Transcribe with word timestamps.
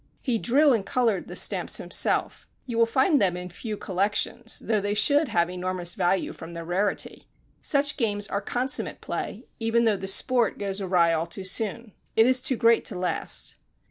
He 0.19 0.39
drew 0.39 0.73
and 0.73 0.83
coloured 0.83 1.27
the 1.27 1.35
stamps 1.35 1.77
himself 1.77 2.47
you 2.65 2.75
will 2.75 2.87
find 2.87 3.21
them 3.21 3.37
in 3.37 3.49
few 3.49 3.77
collections, 3.77 4.57
though 4.65 4.81
they 4.81 4.95
should 4.95 5.27
have 5.27 5.47
enormous 5.47 5.93
value 5.93 6.33
from 6.33 6.53
their 6.53 6.65
rarity. 6.65 7.25
Such 7.61 7.97
games 7.97 8.27
are 8.27 8.41
consummate 8.41 8.99
play, 8.99 9.45
even 9.59 9.83
though 9.83 9.97
the 9.97 10.07
sport 10.07 10.57
goes 10.57 10.81
awry 10.81 11.13
all 11.13 11.27
too 11.27 11.43
soon; 11.43 11.93
it 12.15 12.25
is 12.25 12.41
too 12.41 12.55
great 12.55 12.83
to 12.85 12.97
last! 12.97 13.57